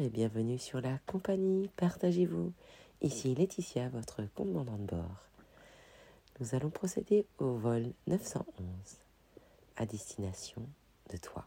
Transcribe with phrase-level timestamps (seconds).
[0.00, 2.52] Et bienvenue sur la compagnie Partagez-vous.
[3.02, 5.24] Ici Laetitia, votre commandant de bord.
[6.38, 8.44] Nous allons procéder au vol 911
[9.74, 10.62] à destination
[11.10, 11.44] de toi.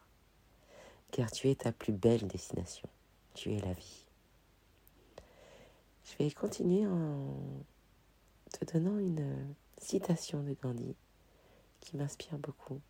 [1.11, 2.89] Car tu es ta plus belle destination.
[3.35, 4.05] Tu es la vie.
[6.03, 7.33] Je vais continuer en
[8.51, 10.95] te donnant une citation de Gandhi
[11.79, 12.81] qui m'inspire beaucoup.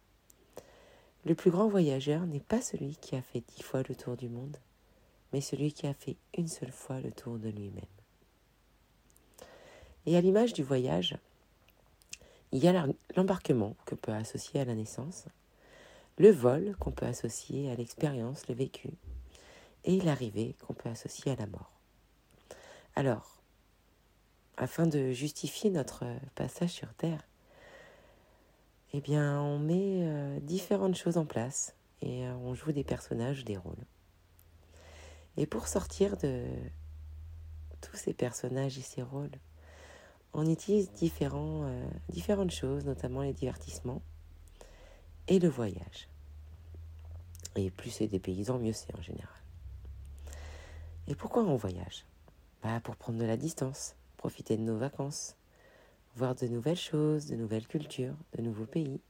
[1.24, 4.28] Le plus grand voyageur n'est pas celui qui a fait dix fois le tour du
[4.28, 4.58] monde,
[5.32, 7.86] mais celui qui a fait une seule fois le tour de lui-même.
[10.06, 11.18] Et à l'image du voyage,
[12.52, 15.26] il y a l'embarquement que peut associer à la naissance,
[16.18, 18.90] le vol qu'on peut associer à l'expérience, le vécu,
[19.86, 21.72] et l'arrivée qu'on peut associer à la mort.
[22.96, 23.42] Alors,
[24.58, 27.26] afin de justifier notre passage sur Terre,
[28.94, 33.46] eh bien, on met euh, différentes choses en place et euh, on joue des personnages,
[33.46, 33.86] des rôles.
[35.38, 36.46] Et pour sortir de
[37.82, 39.32] tous ces personnages et ces rôles,
[40.34, 44.02] on utilise euh, différentes choses, notamment les divertissements
[45.28, 46.08] et le voyage.
[47.56, 49.28] Et plus c'est des paysans, mieux c'est en général.
[51.08, 52.06] Et pourquoi on voyage?
[52.64, 55.36] Bah, Pour prendre de la distance, profiter de nos vacances,
[56.16, 59.02] voir de nouvelles choses, de nouvelles cultures, de nouveaux pays,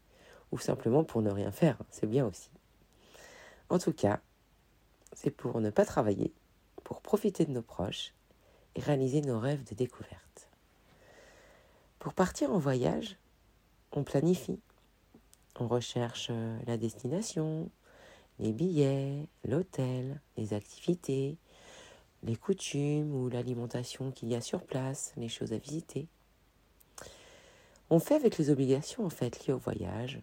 [0.51, 2.49] ou simplement pour ne rien faire, c'est bien aussi.
[3.69, 4.21] En tout cas,
[5.13, 6.33] c'est pour ne pas travailler,
[6.83, 8.13] pour profiter de nos proches
[8.75, 10.49] et réaliser nos rêves de découverte.
[11.99, 13.17] Pour partir en voyage,
[13.91, 14.59] on planifie.
[15.59, 17.69] On recherche euh, la destination,
[18.39, 21.37] les billets, l'hôtel, les activités,
[22.23, 26.07] les coutumes ou l'alimentation qu'il y a sur place, les choses à visiter.
[27.89, 30.21] On fait avec les obligations en fait liées au voyage,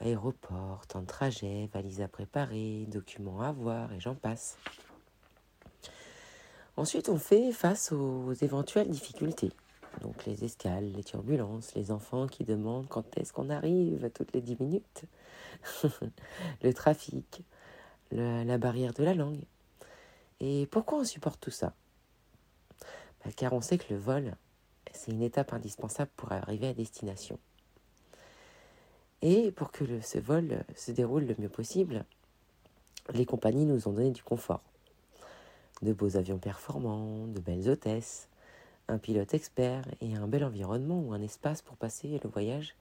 [0.00, 4.58] aéroport, temps de trajet, valises à préparer, documents à voir et j'en passe.
[6.76, 9.52] Ensuite, on fait face aux éventuelles difficultés.
[10.00, 14.40] Donc les escales, les turbulences, les enfants qui demandent quand est-ce qu'on arrive toutes les
[14.40, 15.02] dix minutes,
[16.62, 17.42] le trafic,
[18.12, 19.42] la barrière de la langue.
[20.40, 21.74] Et pourquoi on supporte tout ça?
[23.24, 24.36] Bah, Car on sait que le vol,
[24.92, 27.38] c'est une étape indispensable pour arriver à destination.
[29.22, 32.04] Et pour que ce vol se déroule le mieux possible,
[33.12, 34.62] les compagnies nous ont donné du confort.
[35.82, 38.28] De beaux avions performants, de belles hôtesses,
[38.88, 42.74] un pilote expert et un bel environnement ou un espace pour passer le voyage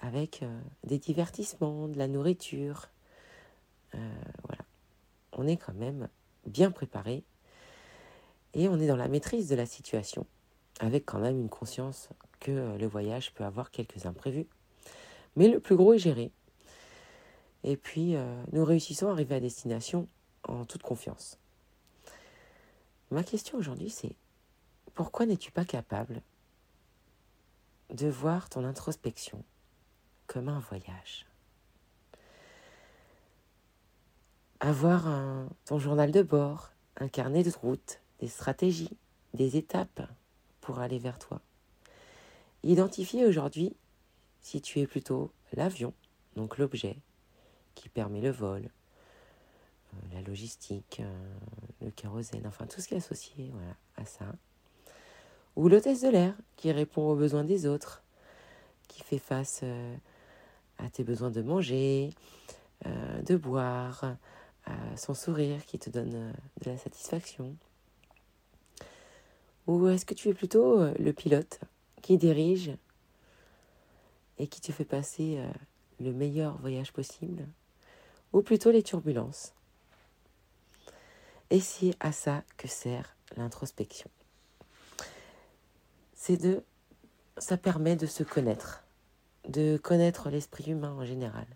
[0.00, 2.88] avec euh, des divertissements, de la nourriture.
[3.94, 3.98] Euh,
[4.44, 4.64] voilà.
[5.32, 6.08] On est quand même
[6.46, 7.22] bien préparé
[8.54, 10.26] et on est dans la maîtrise de la situation
[10.80, 12.08] avec quand même une conscience
[12.40, 14.46] que euh, le voyage peut avoir quelques imprévus
[15.36, 16.32] mais le plus gros est géré.
[17.64, 20.08] Et puis, euh, nous réussissons à arriver à destination
[20.48, 21.38] en toute confiance.
[23.10, 24.14] Ma question aujourd'hui, c'est
[24.94, 26.22] pourquoi n'es-tu pas capable
[27.90, 29.42] de voir ton introspection
[30.26, 31.26] comme un voyage?
[34.60, 35.08] Avoir
[35.64, 38.96] ton journal de bord, un carnet de route, des stratégies,
[39.34, 40.02] des étapes
[40.60, 41.40] pour aller vers toi.
[42.62, 43.74] Identifier aujourd'hui
[44.40, 45.92] si tu es plutôt l'avion,
[46.36, 46.96] donc l'objet
[47.74, 48.70] qui permet le vol,
[49.94, 51.34] euh, la logistique, euh,
[51.82, 53.52] le kérosène, enfin tout ce qui est associé
[53.96, 54.26] à ça.
[55.56, 58.02] Ou l'hôtesse de l'air qui répond aux besoins des autres,
[58.88, 59.96] qui fait face euh,
[60.78, 62.10] à tes besoins de manger,
[63.26, 64.16] de boire,
[64.64, 66.32] à son sourire qui te donne
[66.64, 67.54] de la satisfaction.
[69.66, 71.60] Ou est-ce que tu es plutôt le pilote
[72.00, 72.70] qui dirige
[74.40, 75.50] et qui te fait passer euh,
[76.00, 77.46] le meilleur voyage possible,
[78.32, 79.52] ou plutôt les turbulences.
[81.50, 84.08] Et c'est à ça que sert l'introspection.
[86.14, 86.62] C'est de
[87.36, 88.82] ça permet de se connaître,
[89.48, 91.46] de connaître l'esprit humain en général,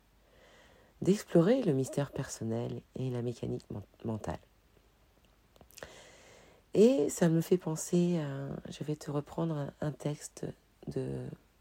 [1.00, 3.66] d'explorer le mystère personnel et la mécanique
[4.04, 4.38] mentale.
[6.74, 10.46] Et ça me fait penser à, je vais te reprendre un texte
[10.88, 11.06] de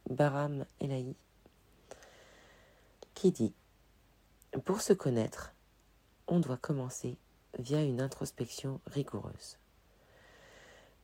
[0.09, 1.15] Baram Elahi
[3.13, 3.53] qui dit
[4.65, 5.53] Pour se connaître,
[6.27, 7.17] on doit commencer
[7.57, 9.57] via une introspection rigoureuse.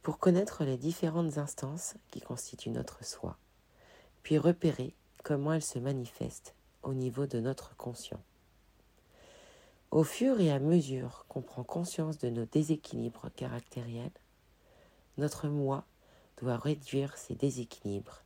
[0.02, 3.38] Pour connaître les différentes instances qui constituent notre soi,
[4.22, 4.94] puis repérer
[5.24, 6.54] comment elles se manifestent
[6.84, 8.22] au niveau de notre conscient.
[9.92, 14.12] Au fur et à mesure qu'on prend conscience de nos déséquilibres caractériels,
[15.18, 15.86] notre moi
[16.42, 18.24] doit réduire ces déséquilibres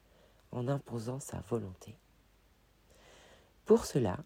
[0.54, 1.96] en imposant sa volonté.
[3.66, 4.18] Pour cela,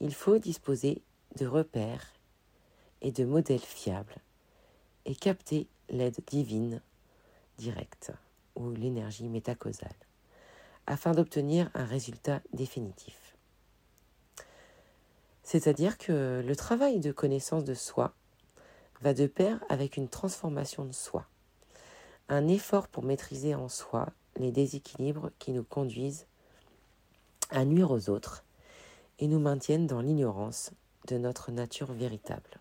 [0.00, 1.02] il faut disposer
[1.38, 2.06] de repères
[3.00, 4.16] et de modèles fiables
[5.04, 6.82] et capter l'aide divine
[7.58, 8.12] directe
[8.54, 9.94] ou l'énergie métacausale
[10.86, 13.36] afin d'obtenir un résultat définitif.
[15.42, 18.14] C'est-à-dire que le travail de connaissance de soi
[19.00, 21.26] va de pair avec une transformation de soi,
[22.28, 26.26] un effort pour maîtriser en soi les déséquilibres qui nous conduisent
[27.50, 28.44] à nuire aux autres
[29.18, 30.72] et nous maintiennent dans l'ignorance
[31.06, 32.60] de notre nature véritable.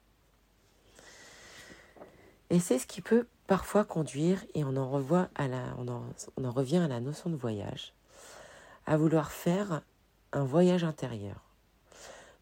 [2.50, 7.36] Et c'est ce qui peut parfois conduire, et on en, revient à la notion de
[7.36, 7.94] voyage,
[8.86, 9.82] à vouloir faire
[10.32, 11.42] un voyage intérieur.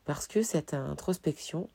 [0.05, 1.69] Parce que cette introspection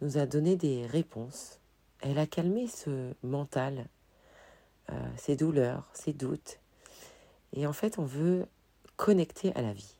[0.00, 1.58] nous a donné des réponses.
[2.00, 3.86] Elle a calmé ce mental
[5.16, 6.58] ses euh, douleurs, ses doutes.
[7.52, 8.46] Et en fait, on veut
[8.96, 9.94] connecter à la vie.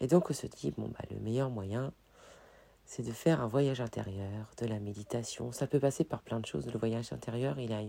[0.00, 1.92] Et donc, on se dit, bon, bah, le meilleur moyen,
[2.84, 5.52] c'est de faire un voyage intérieur, de la méditation.
[5.52, 6.66] Ça peut passer par plein de choses.
[6.66, 7.80] Le voyage intérieur, il a,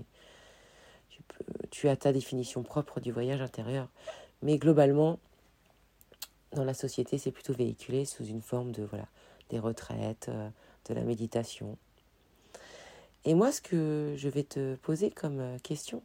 [1.71, 3.89] tu, as ta définition propre du voyage intérieur.
[4.41, 5.19] Mais globalement,
[6.53, 9.07] dans la société, c'est plutôt véhiculé sous une forme de, voilà,
[9.49, 10.49] des retraites, euh,
[10.87, 11.77] de la méditation.
[13.25, 16.03] Et moi, ce que je vais te poser comme euh, question,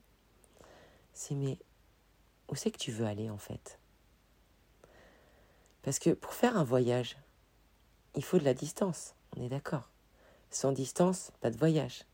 [1.13, 1.59] c'est mais
[2.49, 3.79] où c'est que tu veux aller en fait?
[5.83, 7.17] Parce que pour faire un voyage,
[8.15, 9.91] il faut de la distance, on est d'accord?
[10.51, 12.05] Sans distance, pas de voyage.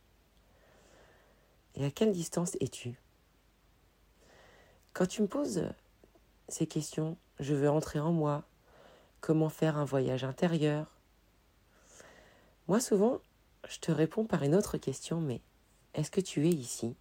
[1.76, 2.98] Et à quelle distance es-tu?
[4.92, 5.68] Quand tu me poses
[6.48, 8.44] ces questions, je veux entrer en moi,
[9.20, 10.86] comment faire un voyage intérieur?
[12.68, 13.20] Moi, souvent,
[13.68, 15.40] je te réponds par une autre question, mais
[15.94, 16.94] est-ce que tu es ici?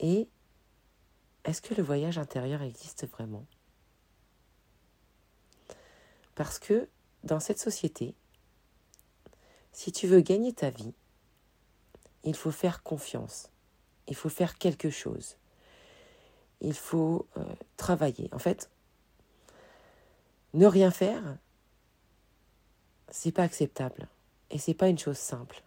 [0.00, 0.28] Et
[1.44, 3.46] est-ce que le voyage intérieur existe vraiment?
[6.34, 6.88] Parce que
[7.24, 8.14] dans cette société,
[9.72, 10.94] si tu veux gagner ta vie,
[12.24, 13.50] il faut faire confiance,
[14.06, 15.36] il faut faire quelque chose,
[16.60, 17.44] il faut euh,
[17.76, 18.28] travailler.
[18.32, 18.70] En fait,
[20.54, 21.38] ne rien faire,
[23.12, 24.08] c'est pas acceptable
[24.50, 25.62] et c'est pas une chose simple.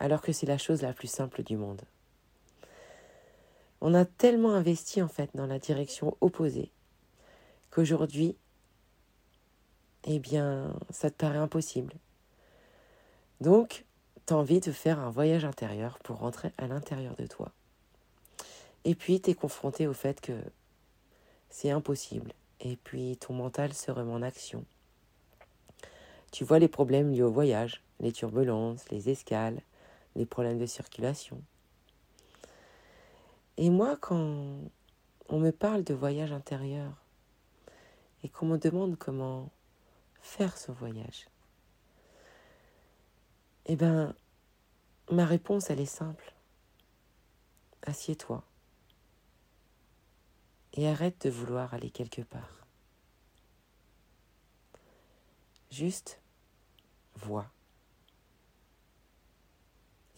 [0.00, 1.82] Alors que c'est la chose la plus simple du monde.
[3.80, 6.72] On a tellement investi en fait dans la direction opposée
[7.70, 8.36] qu'aujourd'hui,
[10.04, 11.94] eh bien, ça te paraît impossible.
[13.40, 13.84] Donc,
[14.26, 17.52] tu as envie de faire un voyage intérieur pour rentrer à l'intérieur de toi.
[18.84, 20.32] Et puis, tu es confronté au fait que
[21.50, 22.32] c'est impossible.
[22.60, 24.64] Et puis, ton mental se remet en action.
[26.30, 29.60] Tu vois les problèmes liés au voyage, les turbulences, les escales,
[30.14, 31.42] les problèmes de circulation.
[33.56, 34.58] Et moi, quand
[35.28, 36.92] on me parle de voyage intérieur
[38.22, 39.50] et qu'on me demande comment
[40.20, 41.28] faire ce voyage,
[43.66, 44.14] eh bien,
[45.10, 46.34] ma réponse, elle est simple.
[47.82, 48.42] Assieds-toi
[50.74, 52.57] et arrête de vouloir aller quelque part.
[55.70, 56.20] Juste
[57.16, 57.50] vois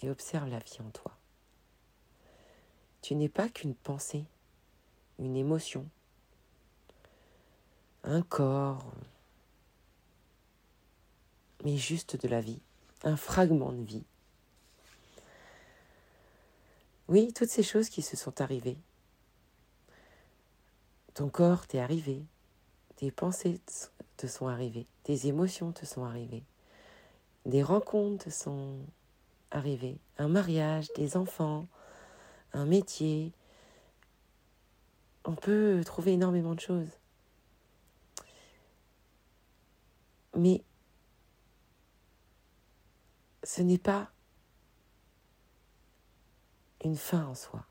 [0.02, 1.16] et observe la vie en toi.
[3.02, 4.24] Tu n'es pas qu'une pensée,
[5.18, 5.86] une émotion,
[8.04, 8.92] un corps,
[11.64, 12.60] mais juste de la vie,
[13.02, 14.04] un fragment de vie.
[17.08, 18.78] Oui, toutes ces choses qui se sont arrivées.
[21.14, 22.22] Ton corps t'est arrivé,
[22.96, 23.60] tes pensées
[24.20, 26.44] te sont arrivées, tes émotions te sont arrivées,
[27.46, 28.78] des rencontres te sont
[29.50, 31.66] arrivées, un mariage, des enfants,
[32.52, 33.32] un métier,
[35.24, 36.90] on peut trouver énormément de choses.
[40.36, 40.62] Mais
[43.42, 44.10] ce n'est pas
[46.84, 47.64] une fin en soi.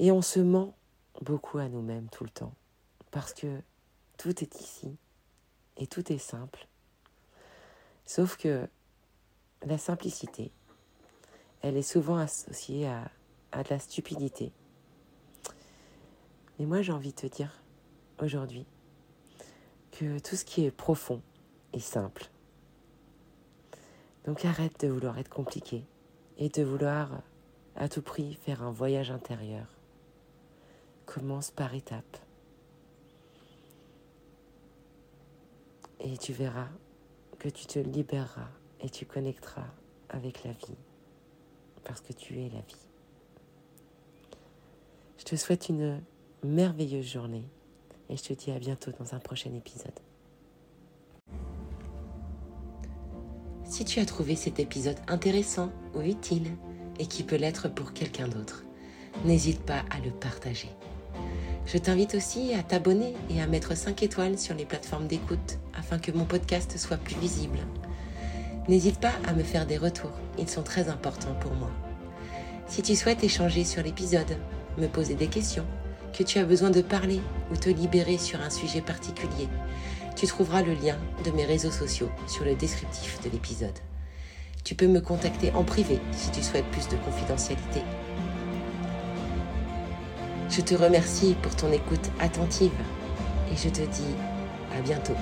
[0.00, 0.74] Et on se ment
[1.22, 2.54] beaucoup à nous-mêmes tout le temps,
[3.12, 3.62] parce que
[4.20, 4.98] tout est ici
[5.78, 6.68] et tout est simple.
[8.04, 8.68] Sauf que
[9.64, 10.52] la simplicité,
[11.62, 13.10] elle est souvent associée à,
[13.62, 14.52] de la stupidité.
[16.58, 17.62] Mais moi j'ai envie de te dire
[18.20, 18.66] aujourd'hui
[19.90, 21.22] que tout ce qui est profond
[21.72, 22.28] est simple.
[24.26, 25.86] Donc arrête de vouloir être compliqué
[26.36, 27.22] et de vouloir
[27.74, 29.66] à tout prix faire un voyage intérieur.
[31.06, 32.18] Commence par étapes.
[36.00, 36.68] Et tu verras
[37.38, 38.48] que tu te libéreras
[38.80, 39.68] et tu connecteras
[40.08, 40.76] avec la vie.
[41.84, 42.86] Parce que tu es la vie.
[45.18, 46.02] Je te souhaite une
[46.42, 47.44] merveilleuse journée
[48.08, 49.98] et je te dis à bientôt dans un prochain épisode.
[53.64, 56.56] Si tu as trouvé cet épisode intéressant ou utile
[56.98, 58.64] et qui peut l'être pour quelqu'un d'autre,
[59.24, 60.70] n'hésite pas à le partager.
[61.66, 65.98] Je t'invite aussi à t'abonner et à mettre 5 étoiles sur les plateformes d'écoute afin
[65.98, 67.58] que mon podcast soit plus visible.
[68.68, 71.70] N'hésite pas à me faire des retours, ils sont très importants pour moi.
[72.66, 74.36] Si tu souhaites échanger sur l'épisode,
[74.78, 75.66] me poser des questions,
[76.16, 77.20] que tu as besoin de parler
[77.52, 79.48] ou te libérer sur un sujet particulier,
[80.16, 83.78] tu trouveras le lien de mes réseaux sociaux sur le descriptif de l'épisode.
[84.64, 87.80] Tu peux me contacter en privé si tu souhaites plus de confidentialité.
[90.50, 92.72] Je te remercie pour ton écoute attentive
[93.52, 94.14] et je te dis
[94.76, 95.14] à bientôt.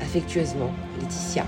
[0.00, 1.44] Affectueusement, Laetitia.